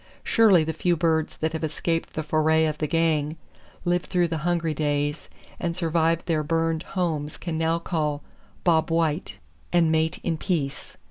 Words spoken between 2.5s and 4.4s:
of the "gang," lived through the